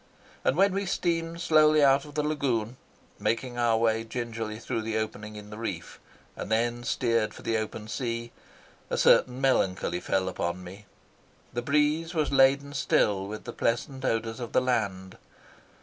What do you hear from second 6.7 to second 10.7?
steered for the open sea, a certain melancholy fell upon